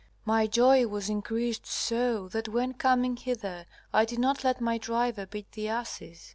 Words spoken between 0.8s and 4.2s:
was increased so that when coming hither I did